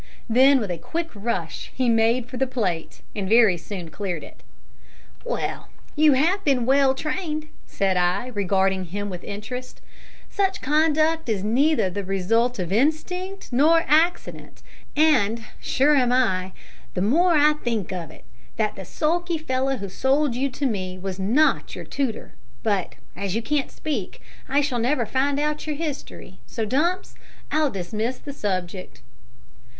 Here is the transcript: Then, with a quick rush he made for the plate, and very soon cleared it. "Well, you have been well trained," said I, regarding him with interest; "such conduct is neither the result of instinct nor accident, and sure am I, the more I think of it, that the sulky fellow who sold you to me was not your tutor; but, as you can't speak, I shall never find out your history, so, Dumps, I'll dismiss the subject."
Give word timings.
Then, 0.27 0.59
with 0.59 0.71
a 0.71 0.79
quick 0.79 1.09
rush 1.13 1.71
he 1.75 1.87
made 1.87 2.25
for 2.25 2.37
the 2.37 2.47
plate, 2.47 3.03
and 3.15 3.29
very 3.29 3.55
soon 3.55 3.91
cleared 3.91 4.23
it. 4.23 4.41
"Well, 5.23 5.67
you 5.95 6.13
have 6.13 6.43
been 6.43 6.65
well 6.65 6.95
trained," 6.95 7.49
said 7.67 7.97
I, 7.97 8.29
regarding 8.33 8.85
him 8.85 9.11
with 9.11 9.23
interest; 9.23 9.79
"such 10.27 10.59
conduct 10.59 11.29
is 11.29 11.43
neither 11.43 11.87
the 11.91 12.03
result 12.03 12.57
of 12.57 12.71
instinct 12.73 13.53
nor 13.53 13.83
accident, 13.87 14.63
and 14.95 15.43
sure 15.59 15.95
am 15.95 16.11
I, 16.11 16.53
the 16.95 17.03
more 17.03 17.33
I 17.35 17.53
think 17.63 17.91
of 17.91 18.09
it, 18.09 18.23
that 18.57 18.75
the 18.75 18.85
sulky 18.85 19.37
fellow 19.37 19.77
who 19.77 19.87
sold 19.87 20.33
you 20.35 20.49
to 20.49 20.65
me 20.65 20.97
was 20.97 21.19
not 21.19 21.75
your 21.75 21.85
tutor; 21.85 22.33
but, 22.63 22.95
as 23.15 23.35
you 23.35 23.43
can't 23.43 23.69
speak, 23.69 24.19
I 24.49 24.61
shall 24.61 24.79
never 24.79 25.05
find 25.05 25.39
out 25.39 25.67
your 25.67 25.75
history, 25.75 26.39
so, 26.47 26.65
Dumps, 26.65 27.13
I'll 27.51 27.69
dismiss 27.69 28.17
the 28.17 28.33
subject." 28.33 29.01